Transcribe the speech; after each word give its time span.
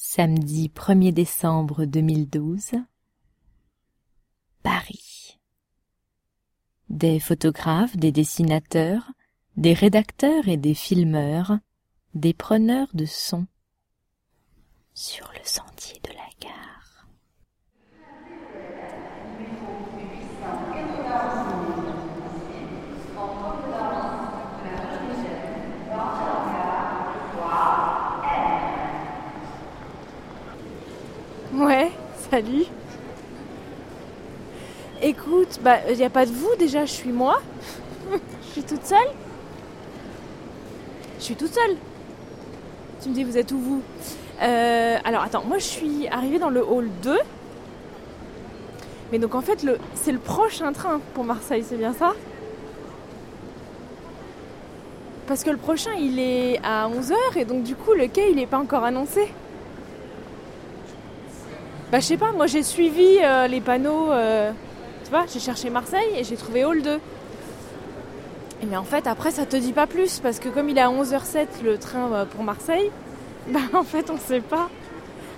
Samedi 0.00 0.70
1er 0.72 1.10
décembre 1.10 1.84
2012. 1.84 2.76
Paris. 4.62 5.40
Des 6.88 7.18
photographes, 7.18 7.96
des 7.96 8.12
dessinateurs, 8.12 9.10
des 9.56 9.72
rédacteurs 9.72 10.46
et 10.46 10.56
des 10.56 10.74
filmeurs, 10.74 11.58
des 12.14 12.32
preneurs 12.32 12.86
de 12.94 13.06
son 13.06 13.48
sur 14.94 15.28
le 15.32 15.44
sentier 15.44 16.00
de 16.04 16.10
la 16.10 16.28
gare. 16.40 16.58
Ouais, 31.58 31.90
salut. 32.30 32.64
Écoute, 35.02 35.60
bah 35.62 35.76
il 35.90 35.96
n'y 35.96 36.04
a 36.04 36.10
pas 36.10 36.26
de 36.26 36.32
vous 36.32 36.54
déjà, 36.58 36.84
je 36.84 36.92
suis 36.92 37.12
moi. 37.12 37.40
Je 38.42 38.52
suis 38.52 38.62
toute 38.62 38.84
seule. 38.84 39.10
Je 41.18 41.24
suis 41.24 41.36
toute 41.36 41.52
seule. 41.52 41.76
Tu 43.02 43.10
me 43.10 43.14
dis, 43.14 43.22
vous 43.22 43.36
êtes 43.36 43.52
où 43.52 43.58
vous? 43.58 43.82
Euh, 44.42 44.96
Alors 45.04 45.22
attends, 45.22 45.44
moi 45.44 45.58
je 45.58 45.64
suis 45.64 46.08
arrivée 46.08 46.38
dans 46.38 46.48
le 46.48 46.64
hall 46.64 46.88
2. 47.02 47.18
Mais 49.12 49.18
donc 49.18 49.34
en 49.34 49.42
fait, 49.42 49.64
c'est 49.94 50.12
le 50.12 50.18
prochain 50.18 50.72
train 50.72 51.00
pour 51.14 51.24
Marseille, 51.24 51.64
c'est 51.66 51.76
bien 51.76 51.92
ça? 51.92 52.14
Parce 55.26 55.44
que 55.44 55.50
le 55.50 55.58
prochain 55.58 55.92
il 55.98 56.18
est 56.18 56.58
à 56.64 56.88
11h 56.88 57.14
et 57.36 57.44
donc 57.44 57.62
du 57.62 57.76
coup 57.76 57.92
le 57.92 58.08
quai 58.08 58.30
il 58.30 58.36
n'est 58.36 58.46
pas 58.46 58.58
encore 58.58 58.84
annoncé. 58.84 59.28
Bah 61.90 62.00
je 62.00 62.04
sais 62.04 62.18
pas, 62.18 62.32
moi 62.32 62.46
j'ai 62.46 62.62
suivi 62.62 63.18
euh, 63.22 63.46
les 63.46 63.62
panneaux, 63.62 64.12
euh, 64.12 64.52
tu 65.04 65.10
vois, 65.10 65.24
j'ai 65.26 65.40
cherché 65.40 65.70
Marseille 65.70 66.10
et 66.18 66.24
j'ai 66.24 66.36
trouvé 66.36 66.66
Hall 66.66 66.82
2. 66.82 66.90
Et 68.60 68.66
mais 68.66 68.76
en 68.76 68.84
fait 68.84 69.06
après 69.06 69.30
ça 69.30 69.46
te 69.46 69.56
dit 69.56 69.72
pas 69.72 69.86
plus 69.86 70.20
parce 70.20 70.38
que 70.38 70.50
comme 70.50 70.68
il 70.68 70.76
est 70.76 70.82
à 70.82 70.90
11h07 70.90 71.46
le 71.64 71.78
train 71.78 72.12
euh, 72.12 72.24
pour 72.26 72.44
Marseille, 72.44 72.90
bah 73.48 73.60
en 73.72 73.84
fait 73.84 74.10
on 74.10 74.18
sait 74.18 74.40
pas. 74.42 74.68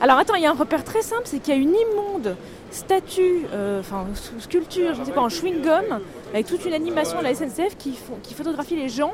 Alors 0.01 0.19
attends, 0.19 0.35
il 0.35 0.43
y 0.43 0.47
a 0.47 0.51
un 0.51 0.55
repère 0.55 0.83
très 0.83 1.03
simple, 1.03 1.23
c'est 1.27 1.39
qu'il 1.39 1.55
y 1.55 1.57
a 1.57 1.61
une 1.61 1.77
immonde 1.77 2.35
statue, 2.73 3.47
enfin 3.79 4.07
sculpture, 4.39 4.95
je 4.95 5.01
ne 5.01 5.05
sais 5.05 5.13
pas, 5.13 5.21
en 5.21 5.29
chewing-gum, 5.29 6.01
avec 6.33 6.47
toute 6.47 6.65
une 6.65 6.73
animation 6.73 7.19
de 7.19 7.25
la 7.25 7.35
SNCF 7.35 7.77
qui, 7.77 7.99
qui 8.23 8.35
photographie 8.35 8.77
les 8.77 8.89
gens. 8.89 9.13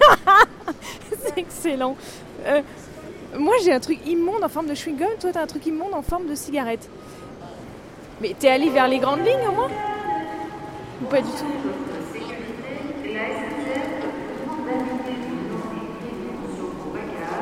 c'est 1.22 1.38
excellent. 1.38 1.96
Moi 3.38 3.54
j'ai 3.64 3.72
un 3.72 3.80
truc 3.80 3.98
immonde 4.06 4.42
en 4.42 4.48
forme 4.48 4.66
de 4.66 4.74
chewing-gum, 4.74 5.18
toi 5.20 5.30
t'as 5.32 5.42
un 5.42 5.46
truc 5.46 5.66
immonde 5.66 5.94
en 5.94 6.02
forme 6.02 6.26
de 6.26 6.34
cigarette. 6.34 6.88
Mais 8.20 8.34
t'es 8.38 8.48
allé 8.48 8.70
vers 8.70 8.88
les 8.88 8.98
grandes 8.98 9.20
lignes 9.20 9.48
au 9.48 9.52
moins? 9.52 9.70
Ou 11.02 11.04
pas 11.06 11.20
du 11.20 11.28
tout? 11.28 11.44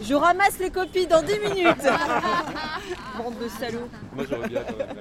Je 0.00 0.14
ramasse 0.14 0.58
les 0.60 0.70
copies 0.70 1.06
dans 1.08 1.22
10 1.22 1.38
minutes 1.40 1.76
Bande 3.18 3.34
de 3.40 3.48
salauds 3.48 3.88
Moi 4.14 4.24
j'aurais 4.30 4.48
bien 4.48 4.62
quand 4.62 4.76
même. 4.78 4.96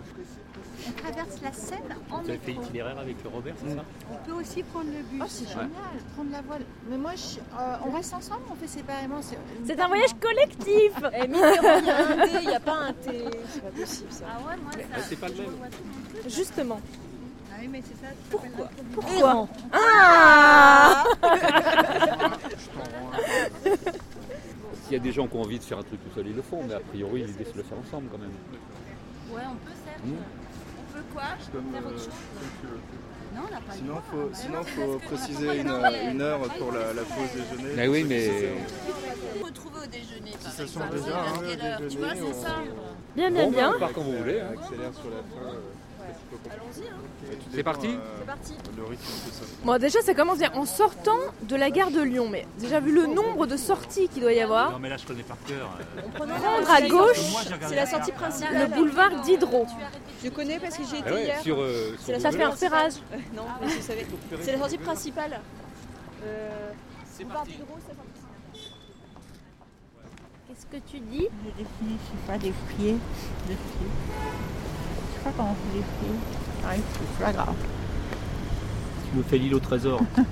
On 0.88 0.92
traverse 0.94 1.42
la 1.44 1.52
Seine 1.54 1.80
en 2.10 2.18
Vous 2.22 2.30
avez 2.30 2.38
fait 2.40 2.52
métro. 2.52 2.64
itinéraire 2.64 2.98
avec 3.00 3.18
Robert, 3.32 3.54
c'est 3.64 3.76
ça 3.76 3.84
On 4.12 4.16
peut 4.26 4.32
aussi 4.34 4.64
prendre 4.64 4.86
le 4.88 5.04
bus. 5.04 5.22
Oh, 5.22 5.26
c'est 5.28 5.48
génial. 5.48 5.70
Prendre 6.16 6.32
la 6.32 6.42
voile. 6.42 6.64
Mais 6.90 6.98
moi, 6.98 7.12
je- 7.16 7.40
euh, 7.40 7.76
on 7.88 7.92
reste 7.92 8.14
ensemble, 8.14 8.42
on 8.52 8.56
fait 8.56 8.68
séparément. 8.68 9.20
C'est 9.66 9.80
un 9.80 9.88
voyage 9.88 10.14
collectif 10.20 10.92
Eh 11.14 11.28
Mitterrand, 11.28 11.80
il 11.82 11.86
y 11.86 11.90
a 11.90 11.98
un 12.08 12.16
D, 12.26 12.32
il 12.42 12.48
n'y 12.50 12.56
a 12.56 12.60
pas 12.60 12.74
un 12.78 12.94
T. 12.94 13.24
C'est 13.50 13.62
pas 13.62 13.70
possible 13.70 14.12
ça. 14.12 14.26
Ah 14.28 14.38
ouais, 14.50 14.56
moi, 14.62 14.72
ça. 14.74 15.02
C'est 15.08 15.16
pas 15.20 15.28
le 15.28 15.36
même. 15.36 15.46
Justement. 16.28 16.80
Ah 17.54 17.56
oui, 17.62 17.68
mais 17.72 17.82
c'est 17.86 17.98
ça. 18.06 18.12
Pourquoi 18.30 18.70
Pourquoi 18.94 19.48
Ah 19.74 21.04
S'il 24.84 24.94
y 24.94 24.96
a 24.96 25.00
des 25.00 25.12
gens 25.12 25.28
qui 25.28 25.36
ont 25.38 25.42
envie 25.42 25.60
de 25.60 25.64
faire 25.64 25.78
un 25.80 25.84
truc 25.84 26.00
tout 26.04 26.10
seul, 26.16 26.28
ils 26.28 26.36
le 26.36 26.42
font, 26.42 26.64
mais 26.68 26.74
a 26.74 26.80
priori 26.80 27.24
l'idée 27.24 27.44
c'est 27.46 27.54
de 27.54 27.58
le 27.58 27.64
faire 27.64 27.78
ensemble 27.78 28.08
quand 28.12 28.18
même. 28.18 28.32
Ouais, 29.32 29.42
on 29.50 29.56
peut 29.66 29.72
certes. 29.86 30.02
Hmm. 30.94 30.98
On 30.98 31.00
peut 31.00 31.14
quoi 31.14 31.24
Faire 31.72 31.88
autre 31.88 31.98
chose 31.98 32.10
Non, 33.36 33.42
on 33.48 33.54
n'a 33.54 33.62
pas 33.62 33.74
Sinon, 33.74 33.94
droit. 33.94 34.04
faut, 34.12 34.30
sinon, 34.34 34.64
faut 34.64 35.00
préciser 35.00 35.60
une, 35.62 35.72
une 36.12 36.22
heure 36.22 36.40
pour 36.42 36.72
la, 36.72 36.94
la 36.94 37.02
pause 37.04 37.32
déjeuner. 37.34 37.74
Mais 37.76 37.88
oui, 37.88 38.04
mais 38.08 38.30
On 39.40 39.46
peut 39.46 39.52
trouver 39.52 39.80
au 39.84 39.88
déjeuner. 39.88 40.32
Par 40.32 40.42
Ça 40.42 40.52
sent 40.52 40.64
exemple. 40.64 40.94
déjà 40.96 41.22
hein, 41.22 41.80
le 41.82 41.88
Tu 41.88 41.98
vois, 41.98 42.10
déjeuner. 42.14 42.34
c'est 42.34 42.42
ça. 42.48 42.56
Bien, 43.16 43.32
bien, 43.32 43.50
bien. 43.50 43.74
on 43.76 43.80
part 43.80 43.94
quand 43.94 44.02
vous 44.02 44.18
voulez. 44.18 44.40
hein. 44.42 44.48
accélère 44.60 44.94
sur 44.94 45.10
la 45.10 45.18
fin. 45.18 45.58
Euh, 46.02 46.50
Allons-y. 46.54 46.88
Hein. 46.88 46.96
tout 47.30 47.50
C'est 47.54 47.64
parti 47.64 47.88
euh, 47.88 48.00
C'est 48.20 48.26
parti. 48.26 48.54
Le. 48.78 48.84
Bon, 49.64 49.78
déjà, 49.80 50.02
ça 50.02 50.14
commence 50.14 50.40
bien 50.40 50.52
en 50.54 50.66
sortant 50.66 51.18
de 51.44 51.56
la 51.56 51.70
gare 51.70 51.92
de 51.92 52.02
Lyon. 52.02 52.28
Mais 52.30 52.46
déjà, 52.60 52.80
vu 52.80 52.92
le 52.94 53.08
nombre 53.08 53.46
de 53.48 53.58
sorties 53.58 54.08
qu'il 54.10 54.22
doit 54.22 54.34
y 54.34 54.42
avoir, 54.42 54.72
Non 54.72 54.80
mais 54.80 54.90
là 54.90 54.98
je 54.98 55.06
connais 55.06 55.24
par 55.24 55.38
cœur. 55.48 55.70
On 56.06 56.10
prend 56.10 56.26
prendre 56.28 56.72
à 56.72 56.82
gauche, 56.82 57.18
C'est 57.68 57.76
la 57.76 57.86
sortie 57.86 58.12
le 58.12 58.18
principale. 58.18 58.70
boulevard 58.72 59.22
Diderot. 59.24 59.68
Je 60.24 60.30
connais 60.30 60.60
parce 60.60 60.78
que 60.78 60.84
j'y 60.84 60.98
étais 60.98 61.10
Ah 61.10 61.14
ouais, 61.14 61.24
hier. 61.24 61.42
sur, 61.42 61.60
euh, 61.60 61.96
C'est 62.00 62.12
la 62.12 62.20
sur 62.20 62.32
Ça 62.32 62.38
fait 62.38 62.44
un 62.44 62.50
repérage. 62.50 62.94
Euh, 63.14 63.18
non, 63.36 63.44
mais 63.62 63.70
je 63.70 63.82
savais. 63.82 64.06
C'est 64.42 64.52
la 64.54 64.58
sortie 64.60 64.78
principale. 64.78 65.40
Euh, 66.24 66.72
boulevard 67.20 67.44
Diderot, 67.46 67.78
c'est 67.88 67.96
principale. 67.96 68.08
Qu'est-ce 70.48 70.66
que 70.66 70.92
tu 70.92 71.00
dis? 71.00 71.28
Je 71.46 71.50
définis, 71.64 71.98
je 72.00 72.12
sais 72.12 72.28
pas, 72.28 72.38
des 72.38 72.52
pieds. 72.78 72.98
Des 73.48 73.56
pieds. 73.56 73.92
Je 75.24 75.30
sais 75.30 75.36
pas 75.36 75.38
comment 75.38 75.52
on 75.52 75.72
fait 75.72 75.78
les 75.78 75.84
pieds. 75.84 76.20
Ah, 76.66 76.70
oui, 76.76 76.82
c'est 77.18 77.24
pas 77.26 77.32
grave. 77.34 77.56
Tu 79.12 79.18
me 79.18 79.24
fais 79.24 79.38
l'île 79.38 79.56
au 79.56 79.60
trésor. 79.60 80.02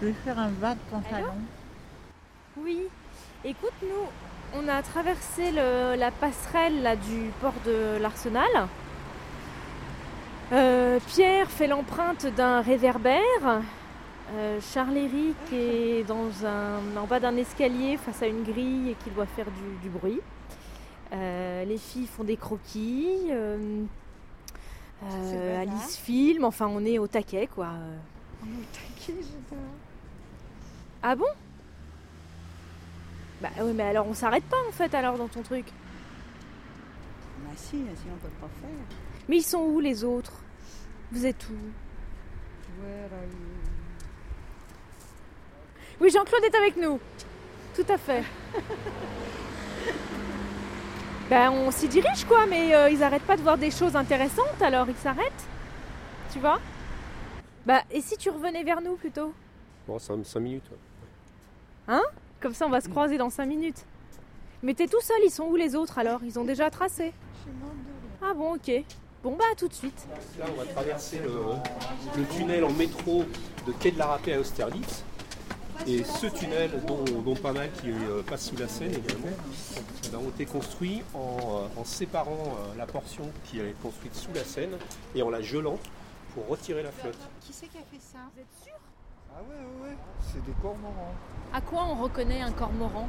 Je 0.00 0.06
vais 0.06 0.14
faire 0.24 0.38
un 0.38 0.48
bas 0.48 0.74
de 0.74 0.80
pantalon. 0.90 1.32
Oui. 2.58 2.82
Écoute, 3.44 3.72
nous, 3.82 4.58
on 4.60 4.68
a 4.68 4.80
traversé 4.82 5.50
le- 5.50 5.96
la 5.96 6.10
passerelle 6.10 6.82
là, 6.82 6.96
du 6.96 7.30
port 7.40 7.52
de 7.66 7.98
l'Arsenal. 8.00 8.48
Euh, 10.52 10.98
Pierre 11.08 11.50
fait 11.50 11.66
l'empreinte 11.66 12.26
d'un 12.36 12.60
réverbère. 12.60 13.20
Euh, 14.36 14.58
Charles-Éric 14.72 15.36
est 15.52 16.04
dans 16.06 16.28
un, 16.46 16.98
en 17.00 17.06
bas 17.06 17.20
d'un 17.20 17.36
escalier 17.36 17.96
face 17.98 18.22
à 18.22 18.26
une 18.26 18.42
grille 18.42 18.90
et 18.90 18.96
qui 19.04 19.10
doit 19.10 19.26
faire 19.26 19.46
du, 19.46 19.82
du 19.82 19.88
bruit. 19.90 20.20
Euh, 21.14 21.64
les 21.64 21.78
filles 21.78 22.06
font 22.06 22.24
des 22.24 22.36
croquis. 22.36 23.28
euh, 23.30 23.84
euh, 25.04 25.58
bazar. 25.64 25.74
Alice 25.74 25.96
filme. 25.96 26.44
Enfin, 26.44 26.66
on 26.68 26.84
est 26.84 26.98
au 26.98 27.06
taquet, 27.06 27.46
quoi. 27.46 27.68
On 28.42 28.46
est 28.46 28.50
au 28.50 28.64
taquet, 28.72 29.14
j'adore. 29.20 29.64
Ah 31.02 31.14
bon? 31.14 31.26
Bah 33.42 33.50
oui, 33.60 33.72
mais 33.74 33.82
alors 33.82 34.06
on 34.08 34.14
s'arrête 34.14 34.44
pas 34.44 34.56
en 34.66 34.72
fait 34.72 34.94
alors 34.94 35.18
dans 35.18 35.28
ton 35.28 35.42
truc. 35.42 35.66
Bah 37.44 37.50
si, 37.56 37.72
sinon 37.72 38.14
on 38.14 38.16
peut 38.16 38.28
pas 38.40 38.48
faire. 38.60 38.70
Mais 39.28 39.36
ils 39.36 39.42
sont 39.42 39.58
où 39.60 39.80
les 39.80 40.02
autres? 40.02 40.32
Vous 41.12 41.26
êtes 41.26 41.46
où? 41.50 42.82
Where 42.82 43.04
are 43.04 43.24
you? 43.24 43.36
Oui, 46.00 46.10
Jean-Claude 46.10 46.44
est 46.44 46.56
avec 46.56 46.76
nous. 46.76 46.98
Tout 47.74 47.84
à 47.88 47.98
fait. 47.98 48.24
Ben 51.30 51.50
on 51.50 51.70
s'y 51.70 51.88
dirige 51.88 52.24
quoi, 52.26 52.46
mais 52.46 52.74
euh, 52.74 52.90
ils 52.90 53.02
arrêtent 53.02 53.22
pas 53.22 53.36
de 53.36 53.42
voir 53.42 53.56
des 53.56 53.70
choses 53.70 53.96
intéressantes, 53.96 54.60
alors 54.60 54.88
ils 54.88 54.96
s'arrêtent. 54.96 55.44
Tu 56.32 56.38
vois? 56.38 56.58
Bah 57.66 57.80
et 57.90 58.00
si 58.02 58.16
tu 58.16 58.28
revenais 58.30 58.62
vers 58.62 58.80
nous 58.82 58.96
plutôt? 58.96 59.32
Bon, 59.88 59.98
5 59.98 60.36
minutes. 60.40 60.64
ouais. 60.70 61.94
Hein? 61.94 62.02
Comme 62.40 62.54
ça 62.54 62.66
on 62.66 62.70
va 62.70 62.80
se 62.80 62.88
croiser 62.88 63.16
dans 63.16 63.30
5 63.30 63.46
minutes. 63.46 63.84
Mais 64.62 64.74
t'es 64.74 64.86
tout 64.86 65.00
seul, 65.00 65.16
ils 65.24 65.30
sont 65.30 65.44
où 65.44 65.56
les 65.56 65.74
autres 65.74 65.98
alors? 65.98 66.20
Ils 66.24 66.38
ont 66.38 66.44
déjà 66.44 66.70
tracé? 66.70 67.12
Ah 68.22 68.34
bon 68.34 68.54
ok. 68.54 68.70
Bon 69.22 69.36
bah 69.36 69.44
à 69.52 69.54
tout 69.54 69.68
de 69.68 69.72
suite. 69.74 70.06
Là, 70.38 70.44
on 70.54 70.58
va 70.60 70.66
traverser 70.66 71.18
le, 71.20 71.32
le 72.20 72.26
tunnel 72.28 72.64
en 72.64 72.70
métro 72.72 73.24
de 73.66 73.72
Quai 73.72 73.90
de 73.90 73.98
la 73.98 74.06
Râpée 74.06 74.34
à 74.34 74.40
Austerlitz. 74.40 75.04
Et 75.86 76.02
ce 76.02 76.26
tunnel, 76.26 76.70
dont, 76.86 77.04
dont 77.22 77.36
pas 77.36 77.52
mal 77.52 77.70
qui 77.72 77.90
euh, 77.90 78.22
passe 78.22 78.48
sous 78.48 78.56
la 78.56 78.68
Seine 78.68 78.92
également, 78.92 79.36
eh 80.04 80.08
ben, 80.08 80.18
ont 80.18 80.30
été 80.30 80.46
construits 80.46 81.02
en, 81.12 81.18
euh, 81.18 81.80
en 81.80 81.84
séparant 81.84 82.30
euh, 82.30 82.78
la 82.78 82.86
portion 82.86 83.24
qui 83.44 83.60
est 83.60 83.74
construite 83.82 84.14
sous 84.14 84.32
la 84.34 84.44
Seine 84.44 84.78
et 85.14 85.22
en 85.22 85.28
la 85.28 85.42
gelant 85.42 85.78
pour 86.32 86.48
retirer 86.48 86.82
la 86.82 86.90
flotte. 86.90 87.18
Qui 87.42 87.52
c'est 87.52 87.66
qui 87.66 87.76
a 87.76 87.82
fait 87.82 88.00
ça? 88.00 88.18
Vous 88.34 88.40
êtes 88.40 88.64
sûr? 88.64 88.72
Ah 89.36 89.42
ouais, 89.42 89.56
ouais, 89.56 89.90
ouais. 89.90 89.96
C'est 90.20 90.42
des 90.46 90.54
cormorans. 90.62 91.14
À 91.52 91.60
quoi 91.60 91.84
on 91.90 92.02
reconnaît 92.02 92.40
un 92.40 92.52
cormoran? 92.52 93.08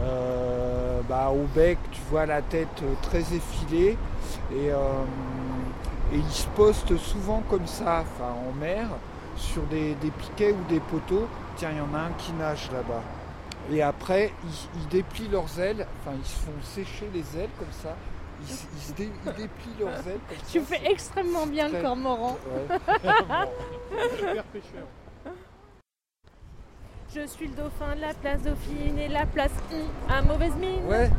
Euh, 0.00 1.00
bah, 1.08 1.30
au 1.30 1.46
bec, 1.54 1.78
tu 1.92 2.00
vois 2.10 2.26
la 2.26 2.42
tête 2.42 2.82
très 3.02 3.20
effilée 3.20 3.96
et, 4.52 4.70
euh, 4.72 5.04
et 6.12 6.16
ils 6.16 6.32
se 6.32 6.48
postent 6.48 6.96
souvent 6.98 7.42
comme 7.48 7.66
ça, 7.66 8.02
enfin 8.02 8.32
en 8.32 8.52
mer, 8.52 8.88
sur 9.36 9.62
des, 9.64 9.94
des 9.96 10.10
piquets 10.10 10.52
ou 10.52 10.64
des 10.68 10.80
poteaux. 10.80 11.26
Tiens, 11.56 11.70
il 11.72 11.78
y 11.78 11.80
en 11.80 11.94
a 11.94 12.02
un 12.04 12.12
qui 12.18 12.32
nage 12.32 12.70
là-bas. 12.72 13.02
Et 13.70 13.82
après, 13.82 14.32
ils, 14.44 14.80
ils 14.80 14.88
déplient 14.88 15.28
leurs 15.28 15.58
ailes, 15.58 15.86
enfin 16.00 16.16
ils 16.18 16.26
se 16.26 16.36
font 16.38 16.52
sécher 16.62 17.08
les 17.12 17.20
ailes 17.40 17.50
comme 17.58 17.72
ça. 17.72 17.96
Ils, 18.42 18.52
s- 18.52 18.66
ils 18.76 18.80
se 18.82 18.92
dé- 18.92 19.10
ils 19.26 19.32
déplient 19.32 19.80
leurs 19.80 20.06
ailes 20.06 20.20
comme 20.28 20.36
ça. 20.44 20.44
Tu 20.52 20.60
fais 20.60 20.80
c'est 20.84 20.90
extrêmement 20.92 21.46
bien 21.46 21.68
le 21.68 21.82
cormoran. 21.82 22.36
Ouais. 22.46 22.78
Bon. 23.02 24.06
Super 24.16 24.44
pêcheur. 24.44 24.86
Je 27.14 27.26
suis 27.26 27.48
le 27.48 27.54
dauphin 27.54 27.96
de 27.96 28.00
la 28.02 28.12
place 28.14 28.42
Dauphine 28.42 28.98
et 28.98 29.08
la 29.08 29.24
place 29.26 29.52
hum, 29.72 29.80
à 30.08 30.20
mauvaise 30.22 30.54
mine. 30.56 30.84
Ouais. 30.86 31.10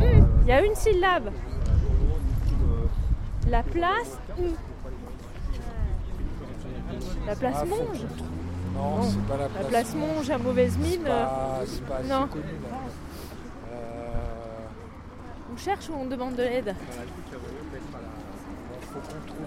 Il 0.00 0.46
y 0.48 0.52
a 0.52 0.64
une 0.64 0.74
syllabe. 0.74 1.30
La 3.48 3.62
place 3.62 4.18
hum. 4.38 4.54
La 7.28 7.34
place 7.36 7.56
Ah, 7.60 7.64
faut 7.66 7.76
Monge. 7.76 8.04
Non, 8.74 9.02
c'est 9.02 9.26
pas 9.26 9.36
la 9.36 9.42
La 9.44 9.48
place. 9.48 9.66
place 9.68 9.94
Monge 9.94 10.30
à 10.30 10.38
mauvaise 10.38 10.78
mine. 10.78 11.02
pas, 11.02 11.60
c'est 11.66 11.84
pas 11.84 11.96
assez 11.96 12.08
non. 12.08 12.26
connu 12.28 12.42
là. 12.42 12.78
Euh, 13.72 13.74
On 15.52 15.56
cherche 15.56 15.88
ou 15.90 15.94
on 16.00 16.06
demande 16.06 16.36
de 16.36 16.42
l'aide 16.42 16.74
Il 16.74 16.80
faut 18.86 19.00
qu'on 19.00 19.20
trouve. 19.26 19.46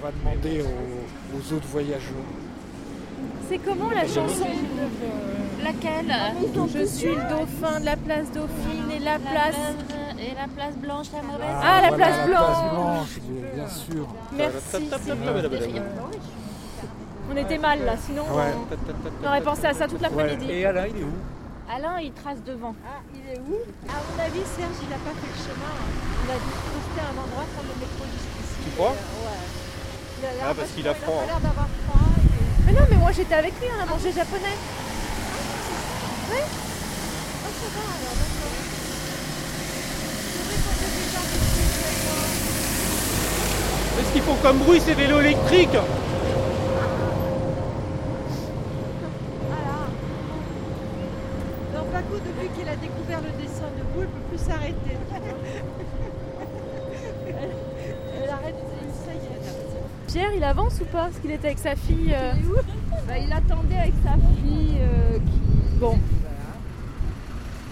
On 0.00 0.04
va 0.06 0.12
demander 0.12 0.62
aux, 0.62 1.36
aux 1.36 1.52
autres 1.56 1.68
voyageurs. 1.68 2.28
C'est 3.48 3.58
comment 3.58 3.90
la 3.90 4.06
chanson 4.06 4.46
Laquelle 5.62 6.12
Je 6.74 6.84
suis 6.84 7.14
le 7.14 7.22
dauphin 7.30 7.80
de 7.80 7.86
la 7.86 7.96
place 7.96 8.30
Dauphine 8.32 8.90
et 8.94 8.98
la 8.98 9.18
place. 9.18 9.56
Et 10.20 10.34
la 10.34 10.46
place 10.54 10.76
blanche, 10.76 11.06
la 11.14 11.22
mauvaise. 11.22 11.46
Ah, 11.62 11.80
la 11.82 11.88
voilà, 11.88 11.96
place 11.96 12.16
la 12.18 12.26
blanche. 12.26 12.46
place 12.46 12.72
blanche, 12.72 13.18
bien 13.54 13.68
sûr. 13.68 14.06
Merci. 14.36 14.90
On 17.34 17.36
était 17.36 17.58
mal 17.58 17.84
là, 17.84 17.94
sinon 17.98 18.22
Ouais. 18.30 18.54
on 19.22 19.26
aurait 19.26 19.40
pensé 19.42 19.66
à 19.66 19.74
ça 19.74 19.88
toute 19.88 20.00
l'après-midi. 20.00 20.46
Et 20.50 20.64
Alain, 20.66 20.86
il 20.86 21.00
est 21.00 21.04
où? 21.04 21.12
Alain, 21.68 21.98
il 22.00 22.12
trace 22.12 22.38
devant. 22.46 22.74
Ah, 22.86 23.00
il 23.12 23.26
est 23.34 23.40
où? 23.40 23.58
À 23.90 23.98
mon 24.06 24.22
avis, 24.22 24.44
Serge, 24.54 24.78
il 24.80 24.88
n'a 24.88 25.00
pas 25.02 25.10
fait 25.18 25.26
le 25.34 25.40
chemin. 25.42 25.74
Il 26.24 26.30
a 26.30 26.34
dû 26.38 26.50
rester 26.78 27.00
à 27.02 27.08
un 27.10 27.16
endroit 27.18 27.42
prendre 27.54 27.68
le 27.74 27.78
métro 27.82 28.04
jusqu'ici. 28.06 28.54
Tu 28.62 28.70
crois? 28.76 28.90
Ouais. 28.94 29.42
Il 30.20 30.26
a 30.26 30.32
l'air 30.32 30.46
Ah, 30.48 30.54
parce 30.54 30.70
qu'il 30.70 30.86
a 30.86 30.92
il 30.92 30.96
froid, 31.02 31.20
hein. 31.22 31.26
l'air 31.26 31.40
d'avoir 31.40 31.66
froid. 31.82 32.06
et- 32.06 32.62
Mais 32.66 32.72
non, 32.78 32.86
mais 32.88 32.96
moi 32.96 33.10
j'étais 33.10 33.34
avec 33.34 33.52
lui, 33.60 33.66
on 33.76 33.82
a 33.82 33.86
mangé 33.86 34.12
japonais. 34.12 34.54
Ah, 34.54 36.38
ça 37.50 37.66
va 37.74 37.82
alors, 37.82 38.14
d'accord. 38.14 38.54
Qu'est-ce 43.96 44.12
qu'ils 44.12 44.22
font 44.22 44.36
comme 44.42 44.58
bruit 44.58 44.80
ces 44.80 44.94
vélos 44.94 45.20
électriques 45.20 45.78
Voilà. 49.48 49.76
Donc 51.74 51.92
Bakou, 51.92 52.14
depuis 52.24 52.48
qu'il 52.58 52.68
a 52.68 52.76
découvert 52.76 53.20
le 53.20 53.30
dessin 53.42 53.68
de 53.78 53.82
boule, 53.94 54.06
ne 54.06 54.20
peut 54.20 54.23
plus 54.34 54.44
s'arrêter. 54.44 54.74
elle, 57.26 57.34
elle 58.22 58.30
arrête, 58.30 58.54
ça 59.04 59.12
y 59.12 59.16
est, 59.16 59.20
elle 59.32 59.48
arrête. 59.48 60.06
Pierre, 60.08 60.32
il 60.36 60.44
avance 60.44 60.80
ou 60.80 60.84
pas? 60.86 61.04
Parce 61.04 61.18
qu'il 61.18 61.30
était 61.30 61.46
avec 61.48 61.58
sa 61.58 61.76
fille. 61.76 62.14
euh, 62.14 62.32
Il 62.36 62.44
est 62.44 62.48
où? 62.48 62.54
Bah, 63.06 63.18
Il 63.18 63.32
attendait 63.32 63.76
avec 63.76 63.94
sa 64.04 64.12
fille 64.14 64.78
euh, 64.80 65.18
qui... 65.18 65.78
Bon, 65.78 65.98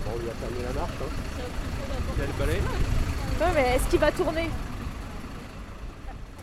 Bon, 0.05 0.11
on 0.15 0.19
lui 0.23 0.29
a 0.29 0.35
fermé 0.35 0.57
la 0.67 0.81
marche. 0.81 0.93
Hein. 1.01 1.11
Il 2.17 2.23
a 2.23 2.27
le 2.27 2.33
balai? 2.39 2.59
ouais, 3.41 3.47
mais 3.55 3.77
est-ce 3.77 3.89
qu'il 3.89 4.01
va 4.01 4.11
tourner? 4.13 4.49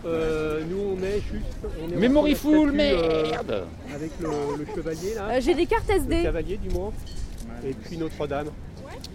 Euh, 0.06 0.64
nous, 0.70 0.96
on 0.98 1.04
est 1.04 1.20
juste. 1.20 1.58
On 1.84 1.92
est 1.92 1.98
Memory 1.98 2.34
full, 2.36 2.70
statue, 2.74 2.82
euh, 2.82 3.30
merde 3.32 3.64
Avec 3.94 4.12
le, 4.22 4.30
le 4.60 4.66
chevalier 4.74 5.14
là. 5.16 5.28
Euh, 5.32 5.42
J'ai 5.42 5.54
des 5.54 5.66
cartes 5.66 5.90
le 5.90 5.96
SD. 5.96 6.24
cavalier 6.24 6.56
du 6.58 6.70
moins. 6.70 6.92
Et 7.66 7.74
puis 7.74 7.98
Notre-Dame. 7.98 8.48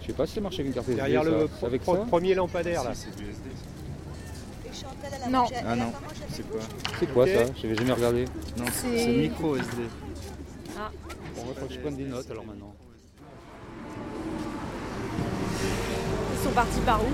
Je 0.01 0.07
sais 0.07 0.13
pas 0.13 0.25
si 0.27 0.35
ça 0.35 0.41
marche 0.41 0.55
avec 0.55 0.67
une 0.67 0.73
carte 0.73 0.87
SD, 0.87 0.95
Derrière 1.01 1.23
ça. 1.23 1.29
le 1.29 1.49
C'est 1.59 1.65
avec 1.65 1.81
pro- 1.81 1.95
ça 1.95 2.01
premier 2.05 2.35
lampadaire 2.35 2.83
là. 2.83 2.91
Non. 5.29 5.45
Ah 5.65 5.75
non, 5.75 5.91
c'est 6.31 6.47
quoi 6.49 6.59
C'est 6.99 7.13
quoi 7.13 7.25
ça 7.27 7.51
J'avais 7.61 7.75
jamais 7.75 7.91
regardé. 7.93 8.25
Non, 8.57 8.65
C'est- 8.71 8.97
c'est 8.99 9.13
micro 9.13 9.55
SD. 9.55 9.77
Bon, 11.35 11.43
il 11.49 11.59
faut 11.59 11.65
que 11.65 11.73
je 11.73 11.79
prenne 11.79 11.95
des 11.95 12.03
notes 12.05 12.29
alors 12.29 12.45
maintenant. 12.45 12.73
Ils 16.33 16.43
sont 16.43 16.51
partis 16.51 16.79
par 16.81 17.01
où? 17.01 17.07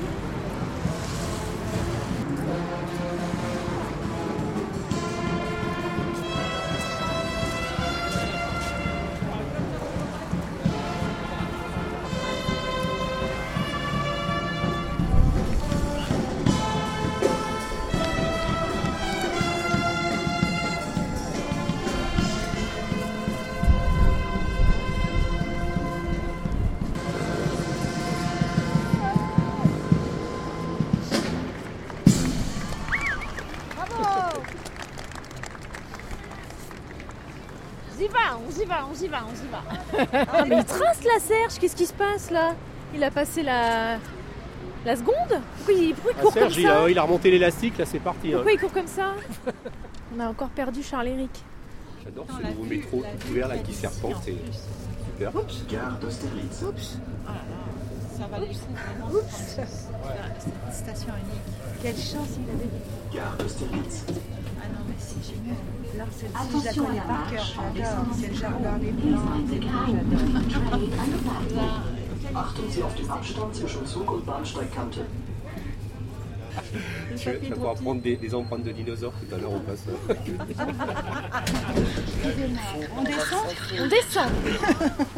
Va, 38.82 38.88
on 38.92 39.04
y 39.04 39.08
va, 39.08 39.20
on 39.28 39.34
y 39.34 39.48
va, 39.52 39.62
va. 40.14 40.26
Ah, 40.34 40.46
mais 40.48 40.58
il 40.58 40.66
trace 40.66 41.04
la 41.04 41.20
Serge, 41.20 41.60
qu'est-ce 41.60 41.76
qui 41.76 41.86
se 41.86 41.94
passe 41.94 42.32
là? 42.32 42.54
Il 42.94 43.04
a 43.04 43.12
passé 43.12 43.44
la. 43.44 43.98
la 44.86 44.96
seconde? 44.96 45.42
Pourquoi 45.58 45.74
il, 45.74 45.94
pourquoi 45.96 46.12
il 46.14 46.18
Ah, 46.18 46.22
court 46.22 46.34
Serge, 46.34 46.54
comme 46.54 46.62
il 46.64 46.68
ça? 46.68 46.84
a, 46.84 46.90
il 46.90 46.98
a 47.00 47.02
remonté 47.04 47.32
l'élastique, 47.32 47.78
là 47.78 47.86
c'est 47.86 48.00
parti. 48.00 48.30
hein. 48.30 48.36
Pourquoi 48.36 48.52
il 48.54 48.60
court 48.60 48.74
comme 48.74 48.88
ça? 48.88 49.14
On 50.16 50.20
a 50.20 50.28
encore 50.28 50.50
perdu 50.50 50.84
Charles-Éric. 50.84 51.32
J'adore 52.04 52.26
ce 52.28 52.48
nouveau 52.48 52.64
métro 52.64 53.04
ouvert 53.30 53.48
là 53.48 53.58
qui 53.60 53.74
serpente, 53.74 54.16
c'est 54.26 54.32
super. 55.06 55.32
Ça 58.18 58.28
va 58.30 58.40
laisser 58.40 58.60
vraiment. 58.74 59.20
Cette 59.30 59.68
station 60.74 61.08
unique. 61.10 61.82
Quelle 61.82 61.96
chance 61.96 62.38
il 62.38 62.50
avait. 62.50 62.70
Ah 63.18 63.36
non, 63.40 63.48
blancs. 67.06 67.34
J'adore. 67.44 68.06
Tu 77.18 77.30
vas 77.30 77.56
pouvoir 77.56 77.76
prendre 77.76 78.02
des, 78.02 78.16
des 78.18 78.36
empreintes 78.36 78.64
de 78.64 78.72
dinosaures 78.72 79.14
tout 79.14 79.36
à 79.36 79.38
l'heure, 79.38 79.52
on 79.54 79.60
passe. 79.60 79.86
On 82.98 83.04
descend 83.04 83.46
On 83.80 83.88
descend 83.88 84.30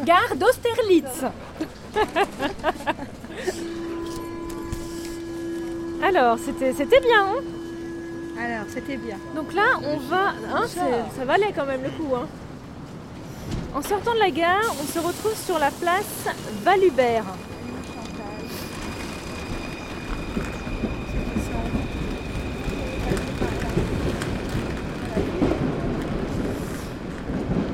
Gare 0.04 0.36
d'Austerlitz 0.36 1.24
Alors, 6.02 6.38
c'était 6.38 6.72
c'était 6.72 7.00
bien, 7.00 7.26
hein? 7.26 7.42
Alors, 8.38 8.66
c'était 8.68 8.96
bien. 8.96 9.16
Donc 9.34 9.52
là, 9.52 9.78
on 9.82 9.96
va. 9.98 10.34
Hein, 10.52 10.66
ça 10.66 11.24
valait 11.24 11.52
quand 11.54 11.66
même 11.66 11.82
le 11.82 11.90
coup. 11.90 12.14
Hein. 12.16 12.26
En 13.74 13.82
sortant 13.82 14.14
de 14.14 14.18
la 14.18 14.30
gare, 14.30 14.74
on 14.80 14.86
se 14.86 14.98
retrouve 14.98 15.34
sur 15.34 15.58
la 15.58 15.70
place 15.70 16.28
Valubert. 16.62 17.24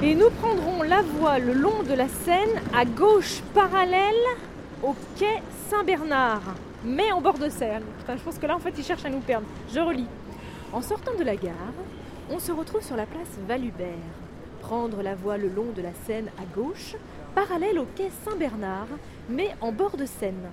Et 0.02 0.14
nous 0.14 0.30
prendrons 0.30 0.82
la 0.82 1.02
voie 1.02 1.38
le 1.38 1.52
long 1.52 1.82
de 1.82 1.92
la 1.92 2.08
Seine 2.08 2.60
à 2.74 2.84
gauche 2.86 3.42
parallèle 3.54 4.14
au 4.82 4.94
quai 5.18 5.42
Saint-Bernard, 5.68 6.40
mais 6.82 7.12
en 7.12 7.20
bord 7.20 7.38
de 7.38 7.50
Seine. 7.50 7.82
Je 8.08 8.22
pense 8.22 8.38
que 8.38 8.46
là, 8.46 8.56
en 8.56 8.58
fait, 8.58 8.72
ils 8.78 8.84
cherchent 8.84 9.04
à 9.04 9.10
nous 9.10 9.20
perdre. 9.20 9.46
Je 9.72 9.80
relis. 9.80 10.06
En 10.72 10.82
sortant 10.82 11.14
de 11.16 11.24
la 11.24 11.34
gare, 11.34 11.74
on 12.30 12.38
se 12.38 12.52
retrouve 12.52 12.82
sur 12.82 12.94
la 12.94 13.06
place 13.06 13.28
Valubert. 13.48 13.88
Prendre 14.60 15.02
la 15.02 15.16
voie 15.16 15.36
le 15.36 15.48
long 15.48 15.72
de 15.74 15.82
la 15.82 15.92
Seine 16.06 16.30
à 16.38 16.44
gauche, 16.54 16.94
parallèle 17.34 17.78
au 17.80 17.86
quai 17.96 18.08
Saint-Bernard, 18.24 18.86
mais 19.28 19.50
en 19.60 19.72
bord 19.72 19.96
de 19.96 20.06
Seine. 20.06 20.48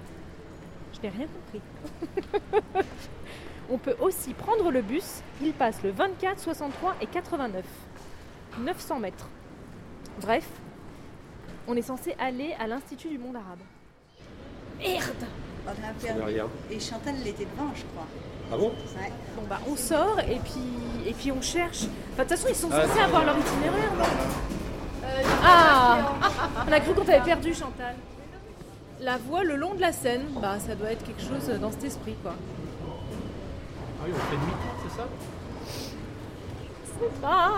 Je 0.93 1.01
n'ai 1.01 1.09
rien 1.09 1.27
compris. 1.27 1.61
on 3.69 3.77
peut 3.77 3.95
aussi 3.99 4.33
prendre 4.33 4.71
le 4.71 4.81
bus. 4.81 5.21
Il 5.39 5.53
passe 5.53 5.83
le 5.83 5.91
24, 5.91 6.39
63 6.39 6.95
et 7.01 7.05
89. 7.05 7.63
900 8.59 8.99
mètres. 8.99 9.29
Bref, 10.19 10.47
on 11.67 11.75
est 11.75 11.83
censé 11.83 12.15
aller 12.17 12.55
à 12.59 12.65
l'Institut 12.65 13.09
du 13.09 13.19
monde 13.19 13.35
arabe. 13.35 13.59
Merde 14.79 15.27
On 15.67 15.69
a 15.69 15.93
perdu. 15.93 16.41
Et 16.71 16.79
Chantal, 16.79 17.15
elle 17.21 17.27
était 17.27 17.45
devant, 17.45 17.69
je 17.75 17.83
crois. 17.83 18.07
Ah 18.51 18.57
bon 18.57 18.67
Ouais. 18.99 19.11
Bon 19.35 19.43
bah 19.49 19.59
on 19.69 19.75
sort 19.75 20.19
et 20.19 20.39
puis 20.43 21.07
et 21.09 21.13
puis 21.13 21.31
on 21.31 21.41
cherche. 21.41 21.83
Enfin 22.13 22.23
de 22.23 22.29
toute 22.29 22.37
façon 22.37 22.47
ils 22.49 22.55
sont 22.55 22.69
Ah, 22.71 22.87
censés 22.87 22.99
avoir 23.01 23.25
leur 23.25 23.37
itinéraire 23.37 23.93
non 23.97 24.05
Ah 25.43 26.13
On 26.67 26.71
a 26.71 26.79
cru 26.79 26.93
qu'on 26.93 27.03
t'avait 27.03 27.23
perdu 27.25 27.53
Chantal. 27.53 27.95
La 28.99 29.17
voie 29.17 29.43
le 29.43 29.55
long 29.55 29.73
de 29.75 29.81
la 29.81 29.91
Seine, 29.91 30.25
bah 30.41 30.55
ça 30.65 30.75
doit 30.75 30.91
être 30.91 31.03
quelque 31.05 31.21
chose 31.21 31.47
dans 31.59 31.71
cet 31.71 31.83
esprit 31.83 32.15
quoi. 32.23 32.33
Ah 33.99 34.03
oui, 34.05 34.11
on 34.15 34.19
fait 34.31 34.37
demi-tour, 34.37 34.75
c'est 34.83 34.97
ça? 34.97 35.07
Je 36.85 37.05
sais 37.05 37.21
pas. 37.21 37.51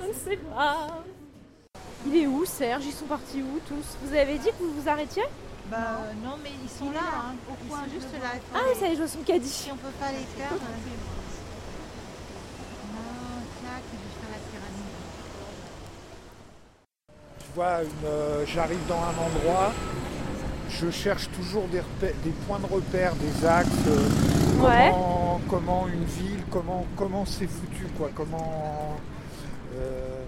Je 0.00 0.06
ne 0.08 0.12
sais 0.12 0.36
pas. 0.36 1.02
Il 2.06 2.16
est 2.16 2.26
où 2.26 2.44
Serge? 2.44 2.84
Ils 2.86 2.92
sont 2.92 3.06
partis 3.06 3.42
où 3.42 3.58
tous? 3.68 3.96
Vous 4.02 4.14
avez 4.16 4.38
dit 4.38 4.48
que 4.48 4.62
vous 4.62 4.80
vous 4.80 4.88
arrêtiez? 4.88 5.24
Bah 5.70 5.76
euh, 6.00 6.12
non, 6.24 6.36
mais 6.42 6.50
ils 6.62 6.70
sont 6.70 6.90
là, 6.90 7.00
hein, 7.00 7.34
au 7.50 7.54
coin, 7.68 7.80
juste 7.92 8.08
là. 8.14 8.30
il 8.34 8.40
Ah 8.54 8.60
les- 8.72 8.74
ça 8.80 8.86
y 8.86 8.92
est, 8.92 8.94
je 8.94 8.98
vois 9.00 9.08
son 9.08 9.18
caddie. 9.20 9.48
Si 9.48 9.70
on 9.70 9.76
peut 9.76 9.88
pas 10.00 10.10
les 10.12 10.24
faire. 10.36 10.52
euh, 10.52 10.56
Non, 12.94 13.42
clac, 13.60 13.82
je 13.92 13.96
vais 13.98 14.14
faire 14.18 14.30
la 14.32 14.40
pyramide. 14.50 14.96
Tu 17.40 17.46
vois, 17.54 17.80
euh, 18.08 18.44
j'arrive 18.46 18.86
dans 18.88 18.96
un 19.02 19.16
endroit, 19.26 19.72
je 20.70 20.90
cherche 20.90 21.28
toujours 21.36 21.66
des, 21.68 21.80
repères- 21.80 22.14
des 22.24 22.30
points 22.46 22.60
de 22.60 22.66
repère, 22.72 23.14
des 23.16 23.46
axes, 23.46 23.68
euh, 23.88 24.08
Ouais. 24.64 24.90
comment, 24.90 25.40
comment 25.48 25.86
une 25.88 26.04
ville, 26.04 26.42
comment 26.50 26.84
comment 26.96 27.24
c'est 27.26 27.46
foutu, 27.46 27.86
quoi, 27.98 28.10
comment. 28.14 28.96
euh, 29.76 30.24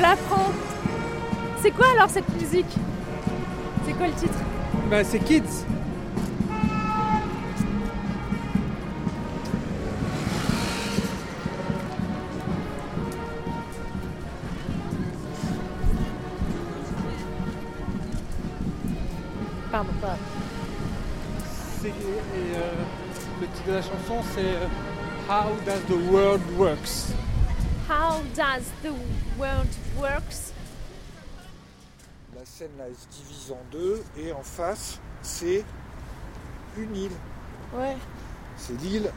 la 0.00 0.16
prends. 0.16 0.50
C'est 1.62 1.70
quoi 1.72 1.86
alors 1.94 2.08
cette 2.08 2.28
musique? 2.40 2.74
C'est 3.86 3.92
quoi 3.92 4.06
le 4.06 4.14
titre? 4.14 4.38
Bah 4.90 5.04
c'est 5.04 5.18
Kids 5.18 5.42
Pardon, 19.70 19.92
pas. 20.00 20.16
Et, 21.84 21.88
euh, 21.88 22.72
le 23.40 23.46
titre 23.46 23.66
de 23.68 23.72
la 23.72 23.82
chanson 23.82 24.22
c'est 24.34 24.40
euh, 24.40 24.66
How 25.28 25.54
Does 25.64 25.80
the 25.88 26.10
World 26.10 26.42
Works? 26.58 27.12
How 27.88 28.22
does 28.34 28.70
the 28.82 28.92
world 29.38 29.68
works 30.00 30.52
la 32.38 32.46
Seine 32.46 32.70
là, 32.78 32.84
elle 32.88 32.94
se 32.94 33.06
divise 33.22 33.52
en 33.52 33.60
deux 33.70 34.02
et 34.16 34.32
en 34.32 34.42
face 34.42 34.98
c'est 35.22 35.64
une 36.78 36.96
île. 36.96 37.10
Ouais. 37.76 37.96
C'est 38.56 38.80
l'île 38.80 39.10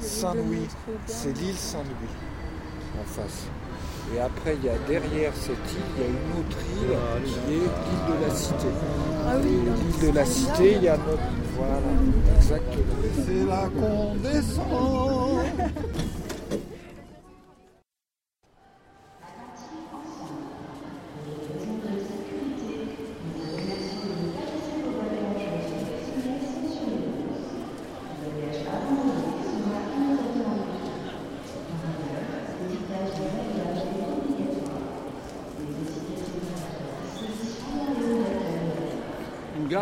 Saint-Louis. 0.00 0.66
C'est 1.06 1.32
l'île 1.32 1.56
Saint-Louis 1.56 2.16
en 3.00 3.04
face. 3.04 3.46
Et 4.14 4.20
après, 4.20 4.56
il 4.56 4.64
y 4.64 4.68
a 4.68 4.78
derrière 4.88 5.32
cette 5.34 5.56
île, 5.72 5.82
il 5.96 6.02
y 6.02 6.04
a 6.04 6.08
une 6.08 6.32
autre 6.40 6.58
île 6.80 6.98
qui 7.24 7.34
est 7.34 7.54
l'île 7.54 7.70
de 8.08 8.14
la 8.26 8.34
Cité. 8.34 8.68
Et 9.32 9.42
l'île 9.42 10.10
de 10.10 10.14
la 10.14 10.24
Cité, 10.24 10.74
il 10.76 10.82
y 10.82 10.88
a 10.88 10.96
notre. 10.96 11.22
Voilà, 11.56 11.78
exactement. 12.36 12.84
C'est 13.26 13.44
là 13.44 13.68
qu'on 13.78 14.16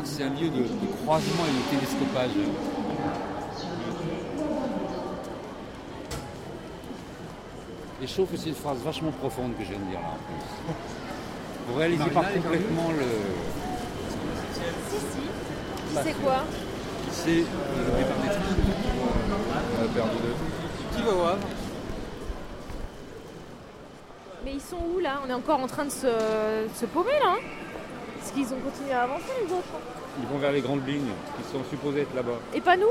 c'est 0.05 0.23
un 0.23 0.31
lieu 0.31 0.49
de, 0.49 0.63
de 0.63 0.93
croisement 1.03 1.45
et 1.49 1.75
de 1.75 1.79
télescopage. 1.79 2.31
Et 8.03 8.07
je 8.07 8.13
trouve 8.15 8.29
que 8.29 8.37
c'est 8.37 8.49
une 8.51 8.55
phrase 8.55 8.79
vachement 8.85 9.11
profonde 9.11 9.53
que 9.59 9.65
je 9.65 9.71
viens 9.71 9.79
de 9.79 9.85
dire 9.91 10.01
là. 10.01 10.09
en 10.09 10.17
plus. 10.17 10.75
Vous 11.69 11.79
réalisez 11.79 12.11
pas 12.11 12.23
complètement 12.23 12.91
le. 12.93 13.07
C'est 16.03 16.23
quoi 16.23 16.45
C'est 17.11 17.31
le 17.31 17.45
départ 17.99 18.17
des 18.23 19.89
perdu 19.95 20.17
de. 20.17 20.97
Qui 20.97 21.03
va 21.03 21.11
au 21.11 21.23
Havre 21.27 21.39
Mais 24.45 24.53
ils 24.55 24.61
sont 24.61 24.79
où 24.95 25.01
là? 25.01 25.21
On 25.27 25.31
est 25.31 25.35
encore 25.35 25.61
en 25.61 25.67
train 25.67 25.85
de 25.85 25.91
se, 25.91 26.07
de 26.07 26.75
se 26.75 26.87
paumer 26.87 27.19
là 27.23 27.35
hein? 27.35 27.60
Parce 28.31 28.47
qu'ils 28.47 28.55
ont 28.55 28.61
continué 28.61 28.93
à 28.93 29.03
avancer 29.03 29.33
les 29.45 29.53
autres. 29.53 29.65
Ils 30.21 30.29
vont 30.29 30.39
vers 30.39 30.53
les 30.53 30.61
grandes 30.61 30.87
lignes 30.87 31.11
qui 31.37 31.53
sont 31.53 31.65
supposées 31.69 32.03
être 32.03 32.15
là-bas. 32.15 32.39
Et 32.55 32.61
pas 32.61 32.77
nous? 32.77 32.91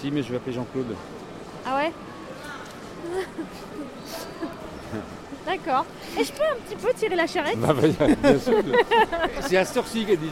Si, 0.00 0.12
mais 0.12 0.22
je 0.22 0.30
vais 0.30 0.36
appeler 0.36 0.52
Jean-Claude. 0.52 0.94
Ah 1.66 1.76
ouais? 1.78 1.92
D'accord. 5.46 5.84
Et 6.16 6.22
je 6.22 6.32
peux 6.32 6.42
un 6.44 6.54
petit 6.64 6.76
peu 6.76 6.92
tirer 6.94 7.16
la 7.16 7.26
charrette? 7.26 7.58
Bah, 7.58 7.74
bah, 7.74 7.88
bien 8.22 8.38
sûr. 8.38 8.62
C'est 9.48 9.56
à 9.56 9.64
cette 9.64 9.78
heure-ci 9.78 10.04
qu'elle 10.04 10.20
dit. 10.20 10.30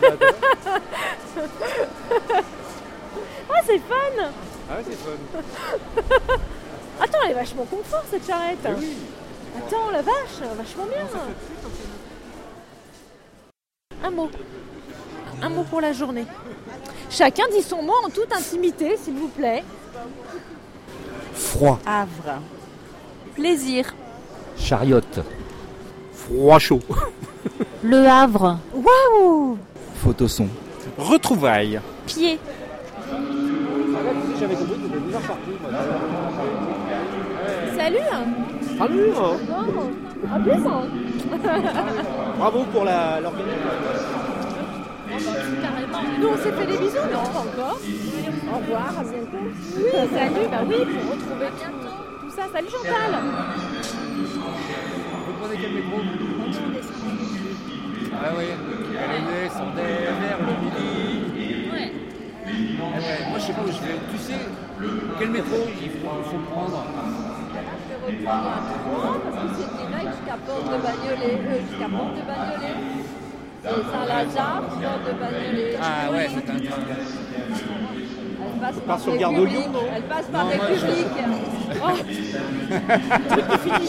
Ah 3.49 3.61
c'est 3.65 3.79
fun 3.79 4.31
Ah 4.71 4.77
ouais, 4.77 4.85
c'est 4.89 4.97
fun. 4.97 5.17
Attends, 7.01 7.19
elle 7.25 7.31
est 7.33 7.35
vachement 7.35 7.65
confort 7.65 8.05
cette 8.11 8.27
charrette 8.27 8.69
oui. 8.79 8.97
Attends, 9.59 9.91
la 9.91 10.03
vache, 10.03 10.41
vachement 10.57 10.85
bien 10.87 11.05
Un 14.07 14.11
mot. 14.11 14.31
Un 15.43 15.49
mot 15.49 15.65
pour 15.65 15.81
la 15.81 15.93
journée. 15.93 16.27
Chacun 17.11 17.43
dit 17.51 17.63
son 17.63 17.83
mot 17.83 17.95
en 18.05 18.09
toute 18.09 18.33
intimité, 18.33 18.97
s'il 18.97 19.15
vous 19.15 19.29
plaît. 19.29 19.65
Froid. 21.33 21.81
Havre. 21.85 22.41
Plaisir. 23.35 23.95
Chariote. 24.57 25.19
Froid 26.13 26.59
chaud. 26.61 26.81
Le 27.83 28.07
Havre. 28.07 28.59
Waouh 28.75 29.59
Photoson. 29.97 30.49
Retrouvailles 30.97 31.81
Pied. 32.07 32.39
Salut 37.77 37.99
Salut. 38.79 39.11
Bon, 39.13 39.37
à 40.33 40.39
plus 40.39 40.67
hein. 40.67 41.06
Bravo 42.39 42.65
pour 42.73 42.85
l'organisation. 42.85 43.87
Nous 46.21 46.29
on 46.29 46.37
s'est 46.37 46.53
fait 46.53 46.67
des 46.67 46.79
bisous, 46.79 46.97
non 47.13 47.25
pas 47.33 47.41
encore. 47.41 47.79
Au 48.53 48.59
revoir, 48.59 48.89
à 48.99 49.03
bientôt. 49.03 49.45
Oui, 49.77 49.91
salut, 49.93 50.47
bah 50.51 50.63
oui, 50.67 50.77
pour 50.77 51.13
retrouver 51.13 51.51
bientôt. 51.57 51.95
Tout 52.21 52.31
ça, 52.31 52.43
salut 52.53 52.69
Chantal 52.71 53.13
Vous 55.27 55.35
prenez 55.41 55.57
quel 55.61 55.73
métro 55.73 55.97
Ah 58.13 58.33
oui, 58.37 58.45
LNS, 58.95 59.53
Sandère, 59.53 60.39
le 60.41 60.53
Midi. 60.65 61.71
Ouais. 61.73 61.93
Ah 62.47 62.99
ouais, 62.99 63.31
moi 63.31 63.39
je 63.39 63.45
sais 63.45 63.53
pas 63.53 63.63
où 63.63 63.67
je 63.67 63.73
vais. 63.73 63.99
Tu 64.13 64.19
sais 64.19 64.41
quel 65.19 65.31
métro 65.31 65.57
il 65.83 65.91
faut, 65.91 66.09
faut 68.07 69.01
prendre 69.01 69.21
parce 69.21 69.37
que 69.37 69.49
c'était 69.57 69.91
là 69.91 70.01
jusqu'à 70.11 70.37
Porte 70.47 70.65
de 70.65 70.77
Bagnolet. 70.83 71.63
jusqu'à 71.69 71.89
Porte 71.89 72.15
de 72.15 72.23
Bagnolet. 72.23 72.75
Saint-Lazare, 73.67 74.63
genre 74.81 75.01
de 75.07 75.13
Bagnolet. 75.19 75.77
Ah 75.83 76.11
ouais, 76.13 76.29
c'est 76.31 76.51
un 76.51 76.57
train. 76.57 76.83
Elle 78.39 78.61
passe 78.61 78.81
par 78.87 79.01
sur 79.01 79.13
les 79.13 79.19
Gare 79.19 79.33
de 79.33 79.37
publics. 79.39 79.59
Lyon, 79.59 79.81
Elle 79.95 80.03
passe 80.05 80.27
par 80.27 80.45
les 80.49 80.59
publics. 80.59 81.07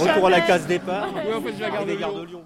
Retour 0.02 0.26
à 0.26 0.30
la 0.30 0.42
case 0.42 0.68
départ. 0.68 1.08
Oui, 1.16 1.34
en 1.36 1.42
fait, 1.42 1.54
je 1.54 1.58
vais 1.58 1.66
à 1.66 1.70
Gare 1.70 1.86
de 1.86 1.92
Lyon. 2.24 2.42